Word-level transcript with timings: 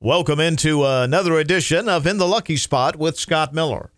Welcome 0.00 0.38
into 0.38 0.84
another 0.84 1.40
edition 1.40 1.88
of 1.88 2.06
In 2.06 2.18
the 2.18 2.28
Lucky 2.28 2.56
Spot 2.56 2.94
with 2.94 3.18
Scott 3.18 3.52
Miller. 3.52 3.90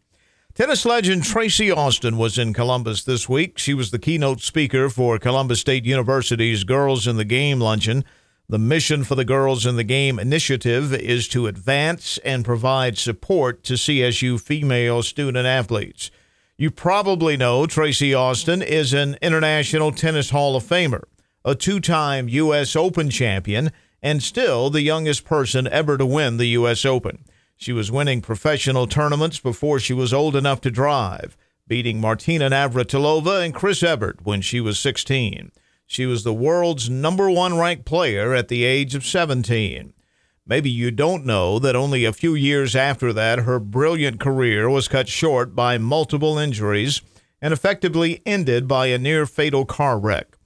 Tennis 0.54 0.86
legend 0.86 1.24
Tracy 1.24 1.70
Austin 1.70 2.16
was 2.16 2.38
in 2.38 2.54
Columbus 2.54 3.04
this 3.04 3.28
week. 3.28 3.58
She 3.58 3.74
was 3.74 3.90
the 3.90 3.98
keynote 3.98 4.40
speaker 4.40 4.88
for 4.88 5.18
Columbus 5.18 5.60
State 5.60 5.84
University's 5.84 6.64
Girls 6.64 7.06
in 7.06 7.18
the 7.18 7.24
Game 7.26 7.60
luncheon. 7.60 8.02
The 8.48 8.58
mission 8.58 9.04
for 9.04 9.14
the 9.14 9.26
Girls 9.26 9.66
in 9.66 9.76
the 9.76 9.84
Game 9.84 10.18
initiative 10.18 10.94
is 10.94 11.28
to 11.28 11.46
advance 11.46 12.16
and 12.24 12.46
provide 12.46 12.96
support 12.96 13.62
to 13.64 13.74
CSU 13.74 14.40
female 14.40 15.02
student 15.02 15.46
athletes. 15.46 16.10
You 16.56 16.70
probably 16.70 17.36
know 17.36 17.66
Tracy 17.66 18.14
Austin 18.14 18.62
is 18.62 18.94
an 18.94 19.18
International 19.20 19.92
Tennis 19.92 20.30
Hall 20.30 20.56
of 20.56 20.64
Famer, 20.64 21.02
a 21.44 21.54
two 21.54 21.78
time 21.78 22.26
U.S. 22.26 22.74
Open 22.74 23.10
champion 23.10 23.70
and 24.02 24.22
still 24.22 24.70
the 24.70 24.82
youngest 24.82 25.24
person 25.24 25.66
ever 25.68 25.98
to 25.98 26.06
win 26.06 26.36
the 26.36 26.46
U.S. 26.46 26.84
Open. 26.84 27.24
She 27.56 27.72
was 27.72 27.92
winning 27.92 28.22
professional 28.22 28.86
tournaments 28.86 29.38
before 29.38 29.78
she 29.78 29.92
was 29.92 30.14
old 30.14 30.34
enough 30.34 30.60
to 30.62 30.70
drive, 30.70 31.36
beating 31.68 32.00
Martina 32.00 32.48
Navratilova 32.48 33.44
and 33.44 33.54
Chris 33.54 33.82
Evert 33.82 34.20
when 34.24 34.40
she 34.40 34.60
was 34.60 34.78
16. 34.78 35.52
She 35.86 36.06
was 36.06 36.24
the 36.24 36.32
world's 36.32 36.88
number 36.88 37.30
one 37.30 37.58
ranked 37.58 37.84
player 37.84 38.34
at 38.34 38.48
the 38.48 38.64
age 38.64 38.94
of 38.94 39.04
17. 39.04 39.92
Maybe 40.46 40.70
you 40.70 40.90
don't 40.90 41.26
know 41.26 41.58
that 41.58 41.76
only 41.76 42.04
a 42.04 42.12
few 42.12 42.34
years 42.34 42.74
after 42.74 43.12
that, 43.12 43.40
her 43.40 43.60
brilliant 43.60 44.18
career 44.18 44.70
was 44.70 44.88
cut 44.88 45.08
short 45.08 45.54
by 45.54 45.78
multiple 45.78 46.38
injuries 46.38 47.02
and 47.42 47.52
effectively 47.52 48.22
ended 48.24 48.66
by 48.66 48.86
a 48.86 48.98
near 48.98 49.26
fatal 49.26 49.64
car 49.64 49.98
wreck. 49.98 50.38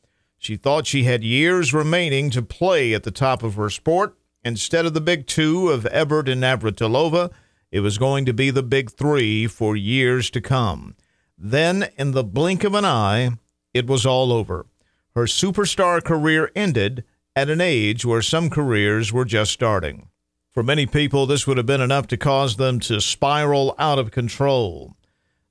She 0.45 0.57
thought 0.57 0.87
she 0.87 1.05
had 1.05 1.25
years 1.25 1.73
remaining 1.73 2.29
to 2.29 2.43
play 2.43 2.93
at 2.93 3.05
the 3.05 3.11
top 3.11 3.43
of 3.43 3.55
her 3.55 3.71
sport. 3.71 4.15
Instead 4.45 4.85
of 4.85 4.93
the 4.93 5.01
big 5.01 5.27
two 5.27 5.71
of 5.71 5.87
Evert 5.87 6.29
and 6.29 6.43
Navratilova, 6.43 7.33
it 7.73 7.80
was 7.80 7.97
going 7.97 8.27
to 8.27 8.35
be 8.35 8.51
the 8.51 8.62
big 8.62 8.91
three 8.91 9.46
for 9.46 9.74
years 9.74 10.29
to 10.29 10.43
come. 10.43 10.96
Then, 11.38 11.88
in 11.96 12.10
the 12.10 12.23
blink 12.23 12.63
of 12.63 12.74
an 12.74 12.85
eye, 12.85 13.30
it 13.73 13.87
was 13.87 14.05
all 14.05 14.35
over. 14.35 14.66
Her 15.15 15.24
superstar 15.24 16.05
career 16.05 16.52
ended 16.55 17.05
at 17.35 17.49
an 17.49 17.63
age 17.63 18.05
where 18.05 18.21
some 18.21 18.51
careers 18.51 19.15
were 19.15 19.24
just 19.24 19.51
starting. 19.51 20.11
For 20.52 20.63
many 20.63 20.85
people, 20.85 21.24
this 21.24 21.46
would 21.46 21.57
have 21.57 21.65
been 21.65 21.80
enough 21.80 22.07
to 22.09 22.18
cause 22.18 22.57
them 22.57 22.80
to 22.80 23.01
spiral 23.01 23.74
out 23.79 23.99
of 23.99 24.11
control. 24.11 24.95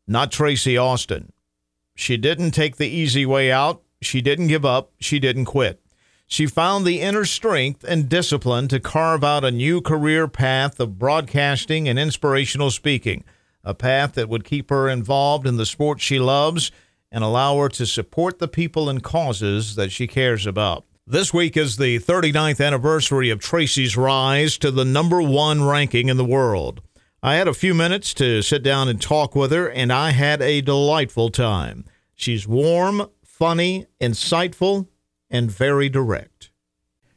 Not 0.06 0.32
Tracy 0.32 0.78
Austin. 0.78 1.34
She 1.96 2.16
didn't 2.16 2.52
take 2.52 2.76
the 2.76 2.88
easy 2.88 3.26
way 3.26 3.52
out. 3.52 3.82
She 4.04 4.22
didn't 4.22 4.48
give 4.48 4.66
up. 4.66 4.92
She 5.00 5.20
didn't 5.20 5.46
quit. 5.46 5.80
She 6.28 6.48
found 6.48 6.86
the 6.86 7.02
inner 7.02 7.26
strength 7.26 7.84
and 7.84 8.10
discipline 8.10 8.68
to 8.70 8.80
carve 8.80 9.24
out 9.24 9.44
a 9.44 9.52
new 9.52 9.82
career 9.82 10.28
path 10.28 10.80
of 10.80 10.98
broadcasting 10.98 11.88
and 11.88 12.00
inspirational 12.00 12.72
speaking, 12.72 13.24
a 13.64 13.74
path 13.74 14.14
that 14.14 14.30
would 14.30 14.44
keep 14.44 14.70
her 14.70 14.90
involved 14.90 15.46
in 15.46 15.58
the 15.58 15.66
sport 15.66 16.02
she 16.02 16.20
loves 16.20 16.72
and 17.12 17.24
allow 17.24 17.58
her 17.60 17.70
to 17.70 17.86
support 17.86 18.40
the 18.40 18.48
people 18.48 18.90
and 18.90 19.04
causes 19.04 19.76
that 19.76 19.92
she 19.92 20.08
cares 20.08 20.48
about. 20.48 20.86
This 21.06 21.34
week 21.34 21.56
is 21.56 21.78
the 21.78 22.00
39th 22.00 22.66
anniversary 22.66 23.30
of 23.30 23.40
Tracy's 23.40 23.96
rise 23.96 24.58
to 24.58 24.72
the 24.72 24.86
number 24.86 25.22
one 25.22 25.64
ranking 25.64 26.10
in 26.10 26.18
the 26.18 26.26
world. 26.26 26.82
I 27.22 27.36
had 27.36 27.48
a 27.48 27.54
few 27.54 27.74
minutes 27.74 28.14
to 28.16 28.42
sit 28.42 28.64
down 28.64 28.90
and 28.90 29.02
talk 29.02 29.36
with 29.36 29.52
her, 29.52 29.70
and 29.70 29.94
I 29.94 30.12
had 30.12 30.42
a 30.42 30.62
delightful 30.62 31.30
time. 31.30 31.86
She's 32.16 32.48
warm, 32.48 33.10
funny, 33.34 33.88
insightful, 34.00 34.88
and 35.28 35.50
very 35.50 35.90
direct. 35.90 36.52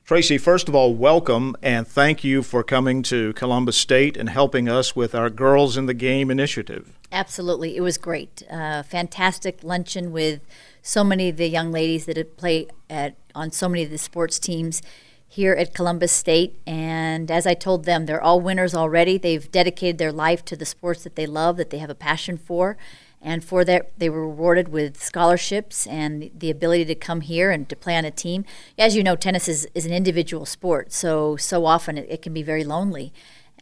Tracy, 0.03 0.39
first 0.39 0.67
of 0.67 0.75
all, 0.75 0.95
welcome 0.95 1.55
and 1.63 1.87
thank 1.87 2.25
you 2.25 2.43
for 2.43 2.63
coming 2.63 3.03
to 3.03 3.35
Columbus 3.35 3.77
State 3.77 4.17
and 4.17 4.31
helping 4.31 4.67
us 4.67 4.97
with 4.97 5.15
our 5.15 5.29
Girls 5.29 5.77
in 5.77 5.85
the 5.85 5.93
Game 5.93 6.31
initiative. 6.31 6.99
Absolutely. 7.13 7.77
It 7.77 7.83
was 7.83 7.99
great. 7.99 8.43
Uh, 8.51 8.83
fantastic 8.83 9.63
luncheon 9.63 10.11
with 10.11 10.41
so 10.81 11.05
many 11.05 11.29
of 11.29 11.37
the 11.37 11.49
young 11.49 11.71
ladies 11.71 12.07
that 12.07 12.37
play 12.39 12.69
at, 12.89 13.17
on 13.35 13.51
so 13.51 13.69
many 13.69 13.83
of 13.83 13.91
the 13.91 13.99
sports 13.99 14.39
teams 14.39 14.81
here 15.29 15.53
at 15.53 15.75
Columbus 15.75 16.13
State. 16.13 16.59
And 16.67 17.31
as 17.31 17.47
I 17.47 17.53
told 17.53 17.85
them, 17.85 18.07
they're 18.07 18.23
all 18.23 18.41
winners 18.41 18.75
already. 18.75 19.19
They've 19.19 19.51
dedicated 19.53 19.99
their 19.99 20.13
life 20.13 20.43
to 20.47 20.57
the 20.57 20.65
sports 20.65 21.05
that 21.05 21.17
they 21.17 21.27
love, 21.27 21.59
that 21.59 21.69
they 21.69 21.79
have 21.79 21.91
a 21.91 21.95
passion 21.95 22.39
for 22.39 22.79
and 23.23 23.45
for 23.45 23.65
that 23.65 23.91
they 23.99 24.09
were 24.09 24.27
rewarded 24.27 24.69
with 24.69 25.03
scholarships 25.03 25.87
and 25.87 26.31
the 26.37 26.51
ability 26.51 26.85
to 26.85 26.95
come 26.95 27.21
here 27.23 27.51
and 27.51 27.69
to 27.69 27.77
play 27.77 27.97
on 27.97 28.05
a 28.05 28.11
team 28.11 28.45
as 28.79 28.97
you 28.97 29.03
know 29.03 29.17
tennis 29.17 29.49
is, 29.49 29.67
is 29.75 29.87
an 29.87 29.93
individual 29.93 30.47
sport 30.47 30.93
so 30.93 31.37
so 31.37 31.67
often 31.67 31.99
it, 31.99 32.07
it 32.09 32.23
can 32.23 32.33
be 32.33 32.43
very 32.43 32.65
lonely 32.65 33.13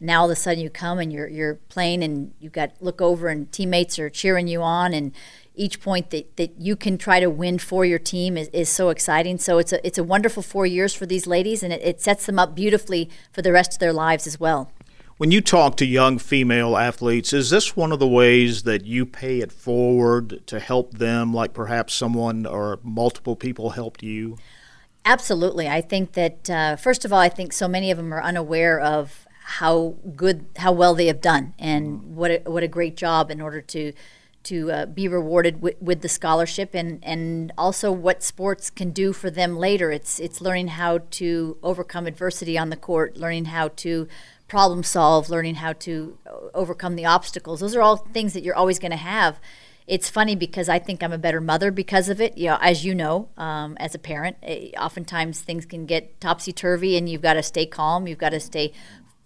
now 0.01 0.21
all 0.21 0.25
of 0.25 0.31
a 0.31 0.35
sudden 0.35 0.61
you 0.61 0.69
come 0.69 0.99
and 0.99 1.11
you're 1.13 1.27
you're 1.27 1.55
playing 1.69 2.03
and 2.03 2.33
you've 2.39 2.53
got 2.53 2.71
look 2.81 3.01
over 3.01 3.27
and 3.27 3.51
teammates 3.51 3.97
are 3.97 4.09
cheering 4.09 4.47
you 4.47 4.61
on 4.61 4.93
and 4.93 5.13
each 5.55 5.81
point 5.81 6.09
that, 6.09 6.35
that 6.37 6.59
you 6.59 6.75
can 6.75 6.97
try 6.97 7.19
to 7.19 7.29
win 7.29 7.57
for 7.57 7.85
your 7.85 7.99
team 7.99 8.37
is, 8.37 8.49
is 8.49 8.69
so 8.69 8.89
exciting. 8.89 9.37
So 9.37 9.57
it's 9.57 9.73
a 9.73 9.85
it's 9.85 9.97
a 9.97 10.03
wonderful 10.03 10.43
four 10.43 10.65
years 10.65 10.93
for 10.93 11.05
these 11.05 11.27
ladies 11.27 11.63
and 11.63 11.73
it, 11.73 11.81
it 11.81 12.01
sets 12.01 12.25
them 12.25 12.39
up 12.39 12.55
beautifully 12.55 13.09
for 13.31 13.41
the 13.41 13.51
rest 13.51 13.73
of 13.73 13.79
their 13.79 13.93
lives 13.93 14.27
as 14.27 14.39
well. 14.39 14.71
When 15.17 15.31
you 15.31 15.39
talk 15.39 15.77
to 15.77 15.85
young 15.85 16.17
female 16.17 16.75
athletes, 16.75 17.31
is 17.31 17.49
this 17.49 17.73
one 17.73 17.93
of 17.93 17.99
the 17.99 18.07
ways 18.07 18.63
that 18.63 18.85
you 18.85 19.05
pay 19.05 19.39
it 19.39 19.49
forward 19.49 20.45
to 20.47 20.59
help 20.59 20.97
them, 20.97 21.33
like 21.33 21.53
perhaps 21.53 21.93
someone 21.93 22.45
or 22.45 22.79
multiple 22.83 23.37
people 23.37 23.69
helped 23.69 24.03
you? 24.03 24.37
Absolutely. 25.05 25.69
I 25.69 25.79
think 25.79 26.13
that, 26.13 26.49
uh, 26.49 26.75
first 26.75 27.05
of 27.05 27.13
all, 27.13 27.19
I 27.19 27.29
think 27.29 27.53
so 27.53 27.65
many 27.65 27.91
of 27.91 27.97
them 27.97 28.13
are 28.13 28.21
unaware 28.21 28.77
of 28.77 29.25
how 29.45 29.95
good, 30.17 30.47
how 30.57 30.73
well 30.73 30.93
they 30.93 31.05
have 31.05 31.21
done, 31.21 31.53
and 31.59 32.01
mm. 32.01 32.03
what 32.07 32.31
a, 32.31 32.41
what 32.45 32.63
a 32.63 32.67
great 32.67 32.97
job 32.97 33.31
in 33.31 33.39
order 33.39 33.61
to 33.61 33.93
to 34.45 34.71
uh, 34.71 34.85
be 34.85 35.07
rewarded 35.07 35.59
with, 35.59 35.75
with 35.81 36.01
the 36.01 36.07
scholarship 36.07 36.75
and, 36.75 37.03
and 37.03 37.51
also 37.57 37.91
what 37.91 38.21
sports 38.21 38.69
can 38.69 38.91
do 38.91 39.11
for 39.11 39.31
them 39.31 39.57
later. 39.57 39.91
It's 39.91 40.19
it's 40.19 40.39
learning 40.39 40.69
how 40.69 40.99
to 41.11 41.57
overcome 41.63 42.05
adversity 42.05 42.57
on 42.57 42.69
the 42.69 42.75
court, 42.75 43.17
learning 43.17 43.45
how 43.45 43.69
to 43.69 44.07
problem 44.47 44.83
solve, 44.83 45.29
learning 45.29 45.55
how 45.55 45.73
to 45.73 46.17
overcome 46.53 46.95
the 46.95 47.05
obstacles. 47.05 47.59
Those 47.59 47.75
are 47.75 47.81
all 47.81 47.97
things 47.97 48.33
that 48.33 48.43
you're 48.43 48.55
always 48.55 48.79
going 48.79 48.91
to 48.91 48.97
have. 48.97 49.39
It's 49.87 50.09
funny 50.09 50.35
because 50.35 50.67
I 50.67 50.79
think 50.79 51.03
I'm 51.03 51.11
a 51.11 51.17
better 51.17 51.41
mother 51.41 51.71
because 51.71 52.09
of 52.09 52.19
it. 52.19 52.37
You 52.37 52.49
know, 52.49 52.57
as 52.61 52.83
you 52.83 52.95
know, 52.95 53.29
um, 53.37 53.77
as 53.79 53.93
a 53.93 53.99
parent, 53.99 54.37
it, 54.41 54.73
eh, 54.73 54.79
oftentimes 54.79 55.41
things 55.41 55.65
can 55.65 55.85
get 55.85 56.19
topsy 56.19 56.51
turvy, 56.51 56.97
and 56.97 57.07
you've 57.07 57.21
got 57.21 57.33
to 57.33 57.43
stay 57.43 57.65
calm. 57.65 58.07
You've 58.07 58.17
got 58.17 58.29
to 58.29 58.39
stay 58.39 58.71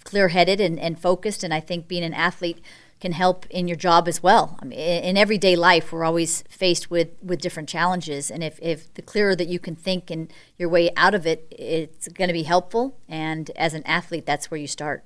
clear 0.04 0.30
headed 0.30 0.60
and, 0.60 0.80
and 0.80 1.00
focused. 1.00 1.44
And 1.44 1.54
I 1.54 1.60
think 1.60 1.88
being 1.88 2.04
an 2.04 2.14
athlete 2.14 2.62
can 3.00 3.14
help 3.14 3.46
in 3.50 3.68
your 3.68 3.78
job 3.78 4.08
as 4.08 4.22
well. 4.22 4.58
I 4.62 4.66
mean, 4.66 4.80
in 4.80 5.18
everyday 5.18 5.56
life, 5.56 5.92
we're 5.92 6.04
always 6.04 6.44
faced 6.50 6.92
with, 6.92 7.10
with 7.24 7.40
different 7.40 7.70
challenges, 7.70 8.30
and 8.30 8.44
if, 8.44 8.60
if 8.62 8.94
the 8.96 9.02
clearer 9.02 9.36
that 9.36 9.48
you 9.48 9.60
can 9.60 9.76
think 9.76 10.12
and 10.12 10.32
your 10.58 10.70
way 10.70 10.92
out 10.98 11.16
of 11.16 11.26
it, 11.26 11.48
it's 11.52 12.10
going 12.10 12.28
to 12.28 12.34
be 12.34 12.44
helpful. 12.44 12.98
And 13.08 13.50
as 13.56 13.74
an 13.74 13.84
athlete, 13.86 14.26
that's 14.26 14.52
where 14.52 14.60
you 14.60 14.68
start. 14.68 15.04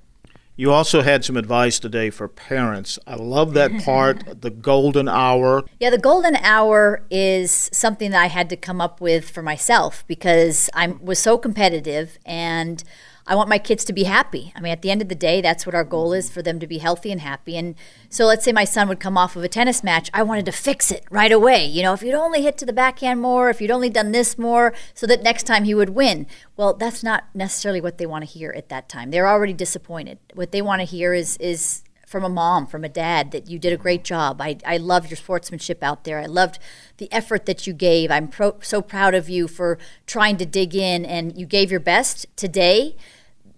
You 0.56 0.70
also 0.70 1.02
had 1.02 1.24
some 1.24 1.36
advice 1.36 1.80
today 1.80 2.10
for 2.10 2.28
parents. 2.28 2.98
I 3.06 3.16
love 3.16 3.54
that 3.54 3.72
part, 3.84 4.40
the 4.40 4.50
golden 4.50 5.08
hour. 5.08 5.64
Yeah, 5.80 5.90
the 5.90 5.98
golden 5.98 6.36
hour 6.36 7.04
is 7.10 7.68
something 7.72 8.12
that 8.12 8.22
I 8.22 8.26
had 8.26 8.48
to 8.50 8.56
come 8.56 8.80
up 8.80 9.00
with 9.00 9.28
for 9.28 9.42
myself 9.42 10.04
because 10.06 10.70
I 10.74 10.88
was 10.88 11.18
so 11.18 11.38
competitive 11.38 12.18
and 12.24 12.84
I 13.26 13.34
want 13.34 13.48
my 13.48 13.58
kids 13.58 13.84
to 13.86 13.92
be 13.94 14.04
happy. 14.04 14.52
I 14.54 14.60
mean, 14.60 14.72
at 14.72 14.82
the 14.82 14.90
end 14.90 15.00
of 15.00 15.08
the 15.08 15.14
day, 15.14 15.40
that's 15.40 15.64
what 15.64 15.74
our 15.74 15.84
goal 15.84 16.12
is 16.12 16.30
for 16.30 16.42
them 16.42 16.60
to 16.60 16.66
be 16.66 16.78
healthy 16.78 17.10
and 17.10 17.22
happy. 17.22 17.56
And 17.56 17.74
so 18.10 18.26
let's 18.26 18.44
say 18.44 18.52
my 18.52 18.64
son 18.64 18.86
would 18.88 19.00
come 19.00 19.16
off 19.16 19.34
of 19.34 19.42
a 19.42 19.48
tennis 19.48 19.82
match. 19.82 20.10
I 20.12 20.22
wanted 20.22 20.44
to 20.46 20.52
fix 20.52 20.90
it 20.90 21.04
right 21.10 21.32
away. 21.32 21.64
You 21.64 21.82
know, 21.82 21.94
if 21.94 22.02
you'd 22.02 22.14
only 22.14 22.42
hit 22.42 22.58
to 22.58 22.66
the 22.66 22.72
backhand 22.72 23.22
more, 23.22 23.48
if 23.48 23.62
you'd 23.62 23.70
only 23.70 23.88
done 23.88 24.12
this 24.12 24.36
more, 24.36 24.74
so 24.92 25.06
that 25.06 25.22
next 25.22 25.44
time 25.44 25.64
he 25.64 25.74
would 25.74 25.90
win. 25.90 26.26
Well, 26.56 26.74
that's 26.74 27.02
not 27.02 27.24
necessarily 27.32 27.80
what 27.80 27.96
they 27.96 28.06
want 28.06 28.24
to 28.24 28.30
hear 28.30 28.52
at 28.54 28.68
that 28.68 28.90
time. 28.90 29.10
They're 29.10 29.28
already 29.28 29.54
disappointed. 29.54 30.18
What 30.34 30.52
they 30.52 30.60
want 30.60 30.80
to 30.80 30.86
hear 30.86 31.14
is, 31.14 31.38
is, 31.38 31.82
from 32.06 32.22
a 32.22 32.28
mom, 32.28 32.66
from 32.66 32.84
a 32.84 32.88
dad, 32.88 33.32
that 33.32 33.48
you 33.48 33.58
did 33.58 33.72
a 33.72 33.76
great 33.76 34.04
job. 34.04 34.40
I, 34.40 34.58
I 34.64 34.76
loved 34.76 35.10
your 35.10 35.16
sportsmanship 35.16 35.82
out 35.82 36.04
there. 36.04 36.20
I 36.20 36.26
loved 36.26 36.60
the 36.98 37.10
effort 37.12 37.46
that 37.46 37.66
you 37.66 37.72
gave. 37.72 38.10
I'm 38.10 38.28
pro- 38.28 38.60
so 38.60 38.82
proud 38.82 39.14
of 39.14 39.28
you 39.28 39.48
for 39.48 39.78
trying 40.06 40.36
to 40.36 40.46
dig 40.46 40.76
in 40.76 41.04
and 41.04 41.36
you 41.36 41.44
gave 41.44 41.72
your 41.72 41.80
best 41.80 42.26
today 42.36 42.96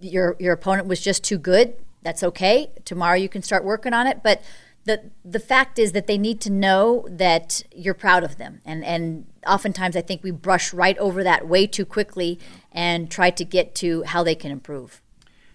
your 0.00 0.36
your 0.38 0.52
opponent 0.52 0.88
was 0.88 1.00
just 1.00 1.24
too 1.24 1.38
good. 1.38 1.74
That's 2.02 2.22
okay. 2.22 2.70
Tomorrow 2.84 3.16
you 3.16 3.28
can 3.28 3.42
start 3.42 3.64
working 3.64 3.92
on 3.92 4.06
it, 4.06 4.22
but 4.22 4.42
the 4.84 5.10
the 5.24 5.40
fact 5.40 5.78
is 5.78 5.92
that 5.92 6.06
they 6.06 6.16
need 6.16 6.40
to 6.42 6.50
know 6.50 7.06
that 7.10 7.62
you're 7.74 7.94
proud 7.94 8.24
of 8.24 8.38
them 8.38 8.60
and 8.64 8.84
and 8.84 9.26
oftentimes 9.46 9.96
I 9.96 10.00
think 10.00 10.22
we 10.22 10.30
brush 10.30 10.72
right 10.72 10.96
over 10.98 11.22
that 11.24 11.46
way 11.46 11.66
too 11.66 11.84
quickly 11.84 12.38
and 12.72 13.10
try 13.10 13.30
to 13.30 13.44
get 13.44 13.74
to 13.76 14.02
how 14.04 14.22
they 14.22 14.34
can 14.34 14.50
improve. 14.50 15.02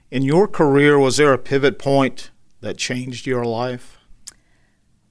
In 0.10 0.24
your 0.24 0.48
career 0.48 1.00
was 1.00 1.18
there 1.18 1.34
a 1.34 1.38
pivot 1.38 1.80
point 1.80 2.32
that 2.60 2.78
changed 2.78 3.26
your 3.26 3.46
life? 3.46 3.98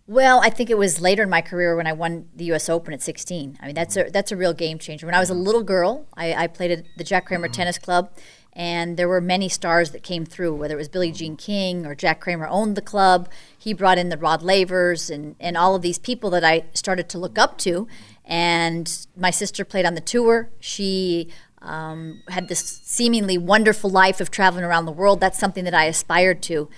Well, 0.06 0.40
I 0.40 0.50
think 0.50 0.70
it 0.70 0.76
was 0.76 1.00
later 1.00 1.22
in 1.22 1.30
my 1.30 1.40
career 1.40 1.76
when 1.76 1.86
I 1.86 1.92
won 1.92 2.28
the 2.34 2.46
U.S. 2.46 2.68
Open 2.68 2.92
at 2.92 3.00
16. 3.00 3.58
I 3.62 3.66
mean, 3.66 3.76
that's 3.76 3.96
a 3.96 4.10
that's 4.10 4.32
a 4.32 4.36
real 4.36 4.52
game 4.52 4.78
changer. 4.78 5.06
When 5.06 5.14
I 5.14 5.20
was 5.20 5.30
a 5.30 5.34
little 5.34 5.62
girl, 5.62 6.08
I, 6.14 6.34
I 6.34 6.46
played 6.48 6.72
at 6.72 6.84
the 6.96 7.04
Jack 7.04 7.26
Kramer 7.26 7.46
mm-hmm. 7.46 7.52
Tennis 7.52 7.78
Club, 7.78 8.10
And 8.60 8.98
there 8.98 9.08
were 9.08 9.22
many 9.22 9.48
stars 9.48 9.92
that 9.92 10.02
came 10.02 10.26
through, 10.26 10.54
whether 10.54 10.74
it 10.74 10.76
was 10.76 10.88
Billie 10.88 11.12
Jean 11.12 11.34
King 11.34 11.86
or 11.86 11.94
Jack 11.94 12.20
Kramer 12.20 12.46
owned 12.46 12.76
the 12.76 12.82
club. 12.82 13.26
He 13.56 13.72
brought 13.72 13.96
in 13.96 14.10
the 14.10 14.18
Rod 14.18 14.42
Lavers 14.42 15.08
and, 15.08 15.34
and 15.40 15.56
all 15.56 15.74
of 15.74 15.80
these 15.80 15.98
people 15.98 16.28
that 16.28 16.44
I 16.44 16.66
started 16.74 17.08
to 17.08 17.18
look 17.18 17.38
up 17.38 17.56
to. 17.60 17.88
And 18.22 19.06
my 19.16 19.30
sister 19.30 19.64
played 19.64 19.86
on 19.86 19.94
the 19.94 20.02
tour. 20.02 20.50
She 20.60 21.30
um, 21.62 22.20
had 22.28 22.48
this 22.48 22.60
seemingly 22.60 23.38
wonderful 23.38 23.88
life 23.88 24.20
of 24.20 24.30
traveling 24.30 24.64
around 24.64 24.84
the 24.84 24.92
world. 24.92 25.20
That's 25.20 25.38
something 25.38 25.64
that 25.64 25.72
I 25.72 25.86
aspired 25.86 26.42
to. 26.42 26.68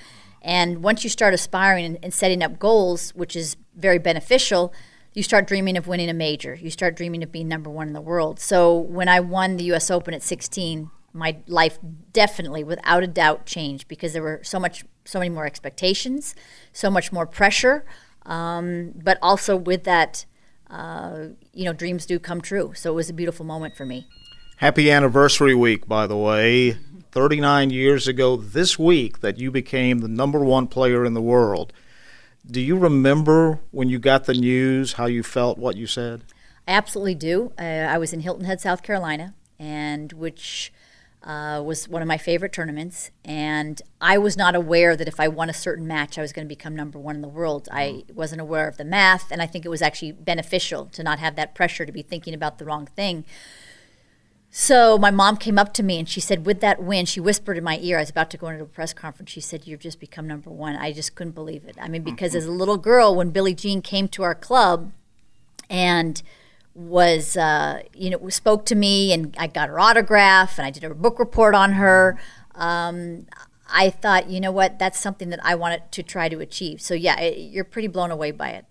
And 0.40 0.84
once 0.84 1.02
you 1.02 1.10
start 1.10 1.34
aspiring 1.34 1.84
and, 1.84 1.98
and 2.00 2.14
setting 2.14 2.44
up 2.44 2.60
goals, 2.60 3.10
which 3.16 3.34
is 3.34 3.56
very 3.74 3.98
beneficial, 3.98 4.72
you 5.14 5.24
start 5.24 5.48
dreaming 5.48 5.76
of 5.76 5.88
winning 5.88 6.08
a 6.08 6.14
major. 6.14 6.54
You 6.54 6.70
start 6.70 6.94
dreaming 6.94 7.24
of 7.24 7.32
being 7.32 7.48
number 7.48 7.70
one 7.70 7.88
in 7.88 7.92
the 7.92 8.00
world. 8.00 8.38
So 8.38 8.78
when 8.78 9.08
I 9.08 9.18
won 9.18 9.56
the 9.56 9.64
U.S. 9.64 9.90
Open 9.90 10.14
at 10.14 10.22
16, 10.22 10.88
my 11.12 11.36
life 11.46 11.78
definitely, 12.12 12.64
without 12.64 13.02
a 13.02 13.06
doubt, 13.06 13.46
changed 13.46 13.88
because 13.88 14.12
there 14.12 14.22
were 14.22 14.40
so 14.42 14.58
much, 14.58 14.84
so 15.04 15.18
many 15.18 15.28
more 15.28 15.46
expectations, 15.46 16.34
so 16.72 16.90
much 16.90 17.12
more 17.12 17.26
pressure, 17.26 17.84
um, 18.26 18.92
but 18.94 19.18
also 19.20 19.56
with 19.56 19.84
that, 19.84 20.24
uh, 20.70 21.26
you 21.52 21.64
know, 21.64 21.72
dreams 21.72 22.06
do 22.06 22.18
come 22.18 22.40
true. 22.40 22.72
So 22.74 22.92
it 22.92 22.94
was 22.94 23.10
a 23.10 23.12
beautiful 23.12 23.44
moment 23.44 23.76
for 23.76 23.84
me. 23.84 24.06
Happy 24.56 24.90
anniversary 24.90 25.54
week, 25.54 25.86
by 25.86 26.06
the 26.06 26.16
way. 26.16 26.78
39 27.10 27.68
years 27.68 28.08
ago 28.08 28.36
this 28.36 28.78
week 28.78 29.20
that 29.20 29.38
you 29.38 29.50
became 29.50 29.98
the 29.98 30.08
number 30.08 30.40
one 30.40 30.66
player 30.66 31.04
in 31.04 31.12
the 31.12 31.20
world. 31.20 31.72
Do 32.50 32.60
you 32.60 32.78
remember 32.78 33.60
when 33.70 33.88
you 33.88 33.98
got 33.98 34.24
the 34.24 34.34
news 34.34 34.94
how 34.94 35.06
you 35.06 35.22
felt, 35.22 35.58
what 35.58 35.76
you 35.76 35.86
said? 35.86 36.24
I 36.66 36.72
absolutely 36.72 37.14
do. 37.14 37.52
Uh, 37.58 37.62
I 37.62 37.98
was 37.98 38.12
in 38.12 38.20
Hilton 38.20 38.44
Head, 38.46 38.60
South 38.60 38.82
Carolina, 38.82 39.34
and 39.58 40.12
which 40.12 40.72
uh, 41.24 41.62
was 41.64 41.88
one 41.88 42.02
of 42.02 42.08
my 42.08 42.18
favorite 42.18 42.52
tournaments. 42.52 43.10
And 43.24 43.80
I 44.00 44.18
was 44.18 44.36
not 44.36 44.54
aware 44.54 44.96
that 44.96 45.08
if 45.08 45.20
I 45.20 45.28
won 45.28 45.48
a 45.48 45.54
certain 45.54 45.86
match, 45.86 46.18
I 46.18 46.22
was 46.22 46.32
going 46.32 46.46
to 46.46 46.48
become 46.48 46.74
number 46.74 46.98
one 46.98 47.14
in 47.14 47.22
the 47.22 47.28
world. 47.28 47.68
I 47.70 48.04
wasn't 48.12 48.40
aware 48.40 48.68
of 48.68 48.76
the 48.76 48.84
math, 48.84 49.30
and 49.30 49.40
I 49.40 49.46
think 49.46 49.64
it 49.64 49.68
was 49.68 49.82
actually 49.82 50.12
beneficial 50.12 50.86
to 50.86 51.02
not 51.02 51.18
have 51.18 51.36
that 51.36 51.54
pressure 51.54 51.86
to 51.86 51.92
be 51.92 52.02
thinking 52.02 52.34
about 52.34 52.58
the 52.58 52.64
wrong 52.64 52.86
thing. 52.86 53.24
So 54.54 54.98
my 54.98 55.10
mom 55.10 55.38
came 55.38 55.58
up 55.58 55.72
to 55.74 55.82
me 55.82 55.98
and 55.98 56.06
she 56.06 56.20
said, 56.20 56.44
with 56.44 56.60
that 56.60 56.82
win, 56.82 57.06
she 57.06 57.20
whispered 57.20 57.56
in 57.56 57.64
my 57.64 57.78
ear. 57.80 57.96
I 57.96 58.02
was 58.02 58.10
about 58.10 58.30
to 58.32 58.36
go 58.36 58.48
into 58.48 58.64
a 58.64 58.66
press 58.66 58.92
conference. 58.92 59.30
She 59.30 59.40
said, 59.40 59.66
"You've 59.66 59.80
just 59.80 59.98
become 59.98 60.28
number 60.28 60.50
one." 60.50 60.76
I 60.76 60.92
just 60.92 61.14
couldn't 61.14 61.32
believe 61.32 61.64
it. 61.64 61.74
I 61.80 61.88
mean, 61.88 62.02
because 62.02 62.32
mm-hmm. 62.32 62.38
as 62.38 62.44
a 62.44 62.52
little 62.52 62.76
girl, 62.76 63.16
when 63.16 63.30
Billie 63.30 63.54
Jean 63.54 63.80
came 63.80 64.08
to 64.08 64.22
our 64.22 64.34
club, 64.34 64.92
and 65.70 66.22
was 66.74 67.36
uh, 67.36 67.82
you 67.94 68.10
know 68.10 68.28
spoke 68.28 68.66
to 68.66 68.74
me, 68.74 69.12
and 69.12 69.34
I 69.38 69.46
got 69.46 69.68
her 69.68 69.78
autograph, 69.78 70.58
and 70.58 70.66
I 70.66 70.70
did 70.70 70.84
a 70.84 70.94
book 70.94 71.18
report 71.18 71.54
on 71.54 71.72
her. 71.72 72.18
Um, 72.54 73.26
I 73.72 73.90
thought, 73.90 74.28
you 74.28 74.40
know 74.40 74.52
what, 74.52 74.78
that's 74.78 74.98
something 74.98 75.30
that 75.30 75.40
I 75.42 75.54
wanted 75.54 75.90
to 75.92 76.02
try 76.02 76.28
to 76.28 76.40
achieve. 76.40 76.80
So 76.80 76.94
yeah, 76.94 77.18
it, 77.18 77.38
you're 77.38 77.64
pretty 77.64 77.88
blown 77.88 78.10
away 78.10 78.30
by 78.30 78.50
it. 78.50 78.66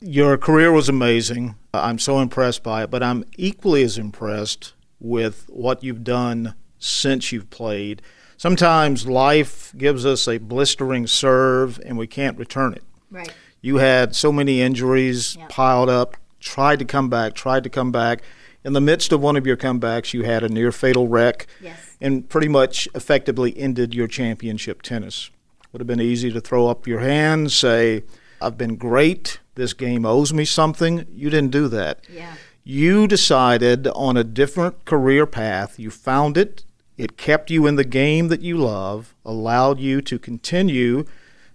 Your 0.00 0.36
career 0.36 0.72
was 0.72 0.88
amazing. 0.88 1.54
I'm 1.72 1.98
so 1.98 2.18
impressed 2.20 2.62
by 2.62 2.82
it, 2.84 2.90
but 2.90 3.02
I'm 3.02 3.24
equally 3.36 3.82
as 3.82 3.98
impressed 3.98 4.72
with 4.98 5.46
what 5.48 5.84
you've 5.84 6.02
done 6.02 6.54
since 6.78 7.30
you've 7.32 7.50
played. 7.50 8.02
Sometimes 8.36 9.06
life 9.06 9.72
gives 9.76 10.04
us 10.04 10.26
a 10.26 10.38
blistering 10.38 11.06
serve 11.06 11.78
and 11.84 11.98
we 11.98 12.06
can't 12.06 12.38
return 12.38 12.72
it. 12.72 12.82
Right. 13.10 13.32
You 13.60 13.76
had 13.76 14.16
so 14.16 14.32
many 14.32 14.62
injuries 14.62 15.36
yeah. 15.36 15.46
piled 15.50 15.90
up, 15.90 16.16
tried 16.40 16.78
to 16.80 16.84
come 16.84 17.08
back, 17.08 17.34
tried 17.34 17.64
to 17.64 17.70
come 17.70 17.92
back. 17.92 18.22
In 18.64 18.72
the 18.72 18.80
midst 18.80 19.12
of 19.12 19.20
one 19.20 19.36
of 19.36 19.46
your 19.46 19.56
comebacks, 19.56 20.12
you 20.12 20.24
had 20.24 20.42
a 20.42 20.48
near 20.48 20.70
fatal 20.70 21.08
wreck 21.08 21.46
yes. 21.62 21.96
and 22.00 22.28
pretty 22.28 22.48
much 22.48 22.88
effectively 22.94 23.56
ended 23.56 23.94
your 23.94 24.06
championship 24.06 24.82
tennis. 24.82 25.30
Would 25.72 25.80
have 25.80 25.86
been 25.86 26.00
easy 26.00 26.30
to 26.32 26.40
throw 26.40 26.68
up 26.68 26.86
your 26.86 27.00
hands, 27.00 27.56
say, 27.56 28.02
I've 28.40 28.58
been 28.58 28.76
great, 28.76 29.38
this 29.54 29.72
game 29.72 30.04
owes 30.04 30.32
me 30.32 30.44
something. 30.44 31.06
You 31.10 31.30
didn't 31.30 31.52
do 31.52 31.68
that. 31.68 32.04
Yeah 32.10 32.34
you 32.64 33.06
decided 33.06 33.88
on 33.88 34.16
a 34.16 34.24
different 34.24 34.84
career 34.84 35.26
path. 35.26 35.78
You 35.78 35.90
found 35.90 36.36
it, 36.36 36.64
it 36.96 37.16
kept 37.16 37.50
you 37.50 37.66
in 37.66 37.76
the 37.76 37.84
game 37.84 38.28
that 38.28 38.42
you 38.42 38.58
love, 38.58 39.14
allowed 39.24 39.80
you 39.80 40.00
to 40.02 40.18
continue 40.18 41.04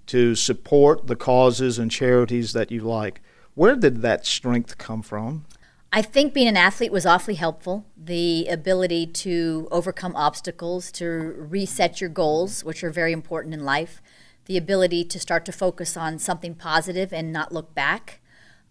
to 0.08 0.36
support 0.36 1.08
the 1.08 1.16
causes 1.16 1.80
and 1.80 1.92
charities 1.92 2.54
that 2.54 2.72
you 2.72 2.82
like. 2.82 3.22
Where 3.56 3.78
did 3.78 4.02
that 4.02 4.26
strength 4.26 4.78
come 4.78 5.02
from? 5.02 5.46
I 5.92 6.02
think 6.02 6.34
being 6.34 6.50
an 6.50 6.58
athlete 6.58 6.92
was 6.92 7.06
awfully 7.06 7.36
helpful. 7.36 7.86
The 7.96 8.48
ability 8.48 9.08
to 9.08 9.70
overcome 9.72 10.14
obstacles, 10.14 10.92
to 10.94 11.08
reset 11.08 12.02
your 12.02 12.10
goals, 12.10 12.66
which 12.66 12.84
are 12.84 12.90
very 12.90 13.14
important 13.14 13.54
in 13.54 13.64
life, 13.64 14.02
the 14.44 14.58
ability 14.58 15.06
to 15.06 15.20
start 15.22 15.46
to 15.46 15.54
focus 15.54 15.96
on 15.96 16.20
something 16.20 16.54
positive 16.54 17.14
and 17.14 17.32
not 17.32 17.54
look 17.54 17.74
back. 17.74 18.20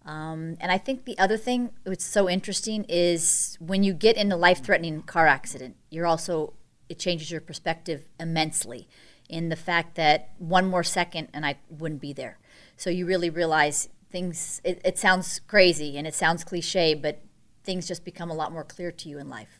Um, 0.05 0.55
and 0.61 0.71
I 0.71 0.77
think 0.77 1.05
the 1.05 1.17
other 1.17 1.35
thing 1.35 1.71
that's 1.83 2.05
so 2.05 2.29
interesting 2.29 2.85
is 2.87 3.57
when 3.59 3.81
you 3.81 3.91
get 3.91 4.17
in 4.17 4.31
a 4.31 4.37
life 4.37 4.63
threatening 4.63 5.01
car 5.01 5.25
accident, 5.25 5.77
you're 5.89 6.05
also, 6.05 6.53
it 6.89 6.99
changes 6.99 7.31
your 7.31 7.41
perspective 7.41 8.05
immensely 8.19 8.87
in 9.27 9.49
the 9.49 9.55
fact 9.55 9.95
that 9.95 10.29
one 10.37 10.67
more 10.67 10.83
second 10.83 11.29
and 11.33 11.43
I 11.43 11.55
wouldn't 11.69 12.01
be 12.01 12.13
there. 12.13 12.37
So 12.77 12.91
you 12.91 13.07
really 13.07 13.31
realize 13.31 13.89
things, 14.15 14.61
it, 14.63 14.79
it 14.85 14.97
sounds 14.97 15.41
crazy 15.45 15.97
and 15.97 16.07
it 16.07 16.15
sounds 16.15 16.45
cliche, 16.45 16.93
but 16.93 17.19
things 17.65 17.85
just 17.85 18.05
become 18.05 18.29
a 18.29 18.33
lot 18.33 18.53
more 18.53 18.63
clear 18.63 18.89
to 18.89 19.09
you 19.09 19.19
in 19.19 19.27
life. 19.27 19.59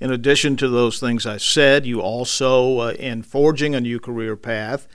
In 0.00 0.12
addition 0.12 0.58
to 0.58 0.68
those 0.68 1.00
things 1.00 1.24
I 1.24 1.38
said, 1.38 1.86
you 1.86 2.02
also, 2.02 2.80
uh, 2.80 2.90
in 2.90 3.22
forging 3.22 3.74
a 3.74 3.80
new 3.80 3.98
career 3.98 4.36
path, 4.36 4.86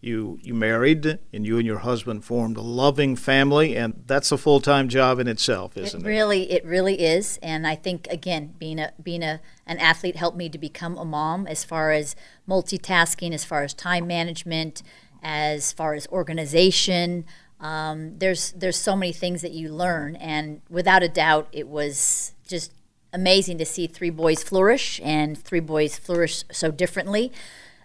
you 0.00 0.38
you 0.40 0.54
married 0.54 1.18
and 1.32 1.46
you 1.46 1.58
and 1.58 1.66
your 1.66 1.80
husband 1.80 2.24
formed 2.24 2.56
a 2.56 2.62
loving 2.62 3.16
family 3.16 3.76
and 3.76 4.02
that's 4.06 4.30
a 4.30 4.36
full-time 4.36 4.88
job 4.90 5.18
in 5.18 5.26
itself 5.26 5.74
isn't 5.74 6.02
it, 6.02 6.04
it 6.04 6.08
really 6.08 6.52
it 6.52 6.64
really 6.66 7.00
is 7.00 7.38
and 7.42 7.66
i 7.66 7.74
think 7.74 8.06
again 8.10 8.54
being 8.58 8.78
a 8.78 8.92
being 9.02 9.22
a 9.22 9.40
an 9.66 9.78
athlete 9.78 10.14
helped 10.14 10.36
me 10.36 10.50
to 10.50 10.58
become 10.58 10.98
a 10.98 11.04
mom 11.04 11.46
as 11.46 11.64
far 11.64 11.92
as 11.92 12.14
multitasking 12.46 13.32
as 13.32 13.42
far 13.42 13.62
as 13.62 13.72
time 13.72 14.06
management 14.06 14.82
as 15.22 15.72
far 15.72 15.94
as 15.94 16.06
organization 16.08 17.24
um, 17.60 18.18
there's 18.18 18.52
there's 18.52 18.76
so 18.76 18.94
many 18.94 19.12
things 19.12 19.42
that 19.42 19.52
you 19.52 19.72
learn 19.72 20.16
and 20.16 20.60
without 20.68 21.02
a 21.02 21.08
doubt 21.08 21.48
it 21.52 21.68
was 21.68 22.32
just 22.46 22.72
amazing 23.12 23.56
to 23.58 23.64
see 23.64 23.86
three 23.86 24.10
boys 24.10 24.42
flourish 24.42 25.00
and 25.02 25.38
three 25.38 25.60
boys 25.60 25.98
flourish 25.98 26.44
so 26.50 26.70
differently 26.70 27.32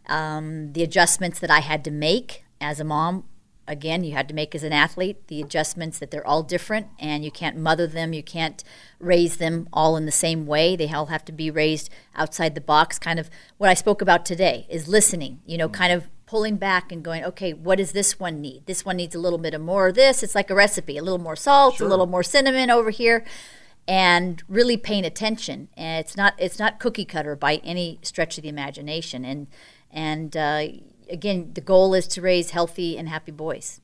um, 0.08 0.74
the 0.74 0.84
adjustments 0.84 1.40
that 1.40 1.50
I 1.50 1.60
had 1.60 1.84
to 1.86 1.92
make 1.92 2.44
as 2.60 2.80
a 2.80 2.84
mom. 2.84 3.24
Again, 3.72 4.04
you 4.04 4.12
had 4.12 4.28
to 4.28 4.34
make 4.34 4.54
as 4.54 4.64
an 4.64 4.74
athlete 4.74 5.28
the 5.28 5.42
adjustments 5.42 5.98
that 6.00 6.12
they're 6.12 6.28
all 6.28 6.44
different, 6.44 6.88
and 7.00 7.24
you 7.24 7.32
can't 7.32 7.56
mother 7.56 7.88
them, 7.88 8.12
you 8.12 8.22
can't 8.22 8.66
raise 9.00 9.38
them 9.38 9.70
all 9.72 9.96
in 9.96 10.06
the 10.06 10.12
same 10.12 10.46
way. 10.46 10.76
They 10.76 10.92
all 10.92 11.06
have 11.06 11.24
to 11.24 11.32
be 11.32 11.50
raised 11.50 11.90
outside 12.14 12.54
the 12.54 12.60
box. 12.60 13.00
Kind 13.00 13.18
of 13.18 13.30
what 13.58 13.70
I 13.70 13.74
spoke 13.74 14.02
about 14.02 14.26
today 14.26 14.68
is 14.70 14.90
listening, 14.90 15.40
you 15.46 15.58
know, 15.58 15.70
kind 15.70 15.94
of 15.94 16.10
pulling 16.26 16.58
back 16.58 16.92
and 16.92 17.02
going, 17.02 17.24
okay, 17.24 17.54
what 17.54 17.78
does 17.78 17.94
this 17.94 18.20
one 18.20 18.42
need? 18.42 18.66
This 18.66 18.84
one 18.84 18.98
needs 18.98 19.16
a 19.16 19.20
little 19.20 19.40
bit 19.40 19.54
of 19.54 19.62
more 19.62 19.88
of 19.88 19.96
this. 19.96 20.22
It's 20.22 20.36
like 20.36 20.50
a 20.50 20.56
recipe, 20.56 20.98
a 20.98 21.04
little 21.04 21.18
more 21.18 21.38
salt, 21.38 21.76
sure. 21.76 21.88
a 21.88 21.90
little 21.90 22.08
more 22.08 22.24
cinnamon 22.24 22.70
over 22.70 22.90
here 22.90 23.24
and 23.88 24.44
really 24.50 24.76
paying 24.76 25.06
attention. 25.06 25.70
And 25.78 26.00
it's 26.00 26.18
not 26.18 26.34
it's 26.38 26.60
not 26.60 26.80
cookie 26.80 27.06
cutter 27.06 27.38
by 27.38 27.56
any 27.64 28.00
stretch 28.02 28.38
of 28.38 28.44
the 28.44 28.50
imagination. 28.50 29.24
And 29.24 29.48
and 29.92 30.36
uh, 30.36 30.68
again, 31.12 31.52
the 31.54 31.62
goal 31.62 31.94
is 31.94 32.08
to 32.10 32.22
raise 32.22 32.52
healthy 32.52 32.98
and 32.98 33.10
happy 33.10 33.32
boys. 33.32 33.82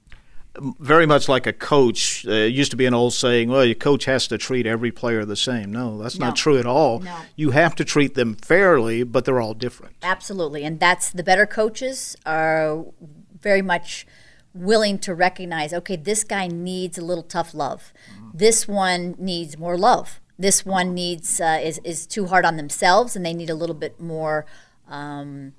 Very 0.80 1.06
much 1.06 1.30
like 1.30 1.46
a 1.46 1.54
coach. 1.54 2.26
Uh, 2.26 2.32
it 2.32 2.54
used 2.54 2.72
to 2.72 2.78
be 2.78 2.88
an 2.88 2.94
old 2.94 3.14
saying, 3.14 3.50
well, 3.50 3.64
your 3.64 3.76
coach 3.76 4.06
has 4.06 4.28
to 4.30 4.40
treat 4.40 4.66
every 4.66 4.92
player 4.92 5.24
the 5.24 5.36
same. 5.36 5.72
No, 5.72 6.00
that's 6.00 6.18
no. 6.18 6.28
not 6.28 6.36
true 6.36 6.58
at 6.58 6.66
all. 6.66 7.00
No. 7.00 7.16
You 7.36 7.52
have 7.52 7.76
to 7.76 7.86
treat 7.86 8.16
them 8.16 8.36
fairly, 8.36 9.04
but 9.04 9.26
they're 9.26 9.40
all 9.40 9.54
different. 9.54 9.96
Absolutely. 10.02 10.64
And 10.64 10.80
that's 10.80 11.12
the 11.12 11.24
better 11.24 11.46
coaches 11.46 12.16
are 12.26 12.86
very 13.40 13.62
much 13.62 14.08
willing 14.54 14.98
to 14.98 15.14
recognize 15.14 15.74
okay, 15.74 15.96
this 15.96 16.24
guy 16.24 16.48
needs 16.48 16.98
a 16.98 17.06
little 17.06 17.24
tough 17.24 17.54
love. 17.54 17.94
Mm-hmm. 18.12 18.30
This 18.34 18.68
one 18.68 19.16
needs 19.20 19.58
more 19.58 19.78
love. 19.78 20.20
This 20.40 20.66
one 20.66 20.94
needs 20.96 21.40
uh, 21.40 21.60
is, 21.62 21.80
is 21.84 22.08
too 22.08 22.28
hard 22.28 22.46
on 22.46 22.58
themselves 22.58 23.16
and 23.16 23.26
they 23.26 23.34
need 23.34 23.50
a 23.50 23.56
little 23.56 23.76
bit 23.76 24.00
more. 24.00 24.46
Um, 24.88 25.54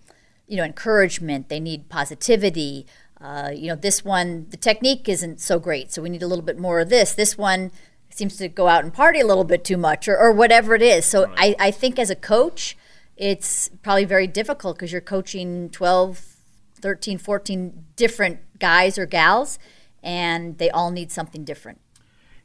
you 0.48 0.56
know 0.56 0.64
encouragement 0.64 1.48
they 1.48 1.60
need 1.60 1.88
positivity. 1.88 2.86
Uh, 3.20 3.50
you 3.54 3.68
know 3.68 3.74
this 3.74 4.04
one 4.04 4.46
the 4.50 4.56
technique 4.56 5.08
isn't 5.08 5.40
so 5.40 5.58
great 5.58 5.92
so 5.92 6.00
we 6.00 6.08
need 6.08 6.22
a 6.22 6.26
little 6.26 6.44
bit 6.44 6.58
more 6.58 6.80
of 6.80 6.88
this. 6.88 7.14
This 7.14 7.38
one 7.38 7.70
seems 8.10 8.36
to 8.36 8.48
go 8.48 8.66
out 8.66 8.82
and 8.82 8.92
party 8.92 9.20
a 9.20 9.26
little 9.26 9.44
bit 9.44 9.64
too 9.64 9.76
much 9.76 10.08
or, 10.08 10.18
or 10.18 10.32
whatever 10.32 10.74
it 10.74 10.82
is. 10.82 11.04
So 11.04 11.26
right. 11.26 11.56
I, 11.60 11.66
I 11.68 11.70
think 11.70 11.98
as 11.98 12.10
a 12.10 12.16
coach 12.16 12.76
it's 13.16 13.68
probably 13.82 14.04
very 14.04 14.26
difficult 14.26 14.76
because 14.76 14.92
you're 14.92 15.00
coaching 15.00 15.68
12 15.70 16.36
13 16.80 17.18
14 17.18 17.84
different 17.96 18.40
guys 18.58 18.96
or 18.96 19.06
gals 19.06 19.58
and 20.02 20.58
they 20.58 20.70
all 20.70 20.90
need 20.90 21.10
something 21.10 21.44
different 21.44 21.80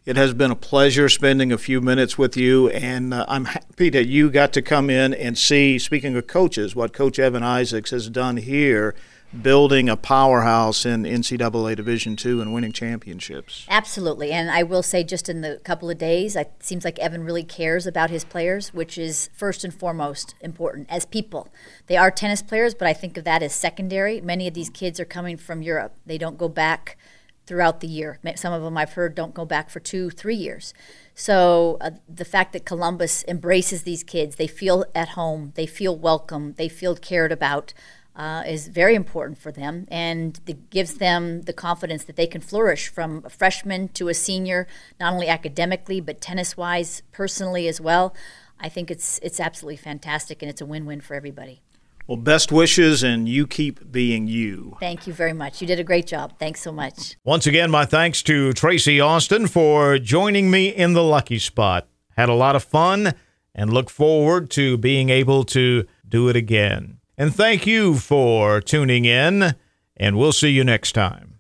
It 0.05 0.17
has 0.17 0.33
been 0.33 0.51
a 0.51 0.55
pleasure 0.55 1.07
spending 1.07 1.53
a 1.53 1.57
few 1.57 1.79
minutes 1.79 2.17
with 2.17 2.36
you, 2.36 2.67
and 2.67 3.13
uh, 3.13 3.25
I'm 3.29 3.45
happy 3.45 3.89
that 3.91 4.05
you 4.05 4.29
got 4.29 4.51
to 4.51 4.62
come 4.62 4.89
in 4.89 5.13
and 5.13 5.38
see, 5.38 5.79
speaking 5.79 6.17
of 6.17 6.27
coaches, 6.27 6.75
what 6.75 6.91
Coach 6.91 7.19
Evan 7.19 7.41
Isaacs 7.41 7.91
has 7.91 8.10
done 8.10 8.36
here 8.36 8.95
building 9.41 9.88
a 9.88 9.95
powerhouse 9.95 10.86
in 10.86 11.03
NCAA 11.03 11.77
Division 11.77 12.17
II 12.24 12.41
and 12.41 12.53
winning 12.53 12.74
championships. 12.74 13.65
Absolutely, 13.69 14.33
and 14.33 14.51
I 14.51 14.63
will 14.63 14.83
say, 14.83 15.05
just 15.05 15.29
in 15.29 15.39
the 15.39 15.62
couple 15.63 15.89
of 15.89 15.98
days, 15.98 16.36
it 16.36 16.51
seems 16.60 16.83
like 16.83 17.00
Evan 17.00 17.24
really 17.24 17.43
cares 17.43 17.88
about 17.88 18.10
his 18.10 18.25
players, 18.25 18.74
which 18.74 18.98
is 18.98 19.29
first 19.33 19.63
and 19.63 19.74
foremost 19.74 20.36
important 20.41 20.88
as 20.89 21.05
people. 21.05 21.48
They 21.88 21.95
are 21.95 22.12
tennis 22.12 22.41
players, 22.41 22.75
but 22.75 22.89
I 22.89 22.93
think 22.93 23.15
of 23.15 23.24
that 23.24 23.41
as 23.41 23.53
secondary. 23.53 24.19
Many 24.19 24.50
of 24.50 24.53
these 24.53 24.69
kids 24.69 25.00
are 25.00 25.05
coming 25.05 25.38
from 25.38 25.62
Europe. 25.62 25.95
They 26.05 26.17
don't 26.17 26.38
go 26.38 26.50
back 26.50 26.98
throughout 27.45 27.79
the 27.79 27.88
year. 27.88 28.19
Some 28.35 28.53
of 28.53 28.62
them 28.62 28.77
I've 28.77 28.93
heard 28.93 29.15
don't 29.15 29.33
go 29.33 29.45
back 29.45 29.69
for 29.69 29.79
two, 29.79 30.09
three 30.09 30.35
years. 30.35 30.73
So 31.15 31.77
uh, 31.81 31.91
the 32.07 32.25
fact 32.25 32.53
that 32.53 32.65
Columbus 32.65 33.23
embraces 33.27 33.83
these 33.83 34.03
kids, 34.03 34.35
they 34.38 34.47
feel 34.47 34.85
at 34.95 35.09
home, 35.09 35.51
they 35.55 35.65
feel 35.65 35.95
welcome, 35.95 36.53
they 36.53 36.69
feel 36.69 36.95
cared 36.95 37.31
about 37.31 37.73
uh, 38.15 38.43
is 38.45 38.67
very 38.67 38.93
important 38.93 39.38
for 39.38 39.51
them 39.51 39.88
and 39.89 40.39
it 40.45 40.69
gives 40.69 40.95
them 40.95 41.41
the 41.43 41.53
confidence 41.53 42.03
that 42.03 42.15
they 42.15 42.27
can 42.27 42.41
flourish 42.41 42.88
from 42.88 43.23
a 43.25 43.29
freshman 43.29 43.88
to 43.89 44.07
a 44.07 44.13
senior, 44.13 44.67
not 45.00 45.13
only 45.13 45.27
academically 45.27 46.00
but 46.00 46.21
tennis 46.21 46.55
wise, 46.55 47.01
personally 47.12 47.67
as 47.67 47.81
well. 47.81 48.13
I 48.59 48.69
think 48.69 48.91
it's 48.91 49.19
it's 49.23 49.39
absolutely 49.39 49.77
fantastic 49.77 50.41
and 50.41 50.50
it's 50.50 50.62
a 50.62 50.65
win 50.65 50.85
win 50.85 51.01
for 51.01 51.15
everybody. 51.15 51.62
Well, 52.05 52.17
best 52.17 52.51
wishes, 52.51 53.01
and 53.01 53.29
you 53.29 53.48
keep 53.48 53.91
being 53.91 54.27
you. 54.27 54.75
Thank 54.81 55.07
you 55.07 55.13
very 55.13 55.31
much. 55.31 55.62
You 55.62 55.67
did 55.67 55.79
a 55.79 55.86
great 55.86 56.05
job. 56.05 56.33
Thanks 56.38 56.62
so 56.62 56.72
much. 56.72 57.15
Once 57.24 57.48
again, 57.48 57.72
my 57.72 57.86
thanks 57.86 58.22
to 58.24 58.51
Tracy 58.51 59.00
Austin 59.00 59.48
for 59.48 59.98
joining 60.00 60.51
me 60.51 60.67
in 60.67 60.93
the 60.93 61.03
lucky 61.03 61.39
spot. 61.39 61.88
Had 62.17 62.27
a 62.27 62.33
lot 62.33 62.57
of 62.57 62.63
fun 62.63 63.13
and 63.55 63.72
look 63.72 63.89
forward 63.89 64.50
to 64.51 64.77
being 64.77 65.10
able 65.10 65.45
to 65.45 65.86
do 66.07 66.27
it 66.27 66.36
again. 66.36 66.98
And 67.17 67.33
thank 67.33 67.65
you 67.65 67.95
for 67.95 68.60
tuning 68.60 69.05
in, 69.05 69.55
and 69.95 70.17
we'll 70.17 70.33
see 70.33 70.50
you 70.50 70.63
next 70.63 70.91
time. 70.91 71.33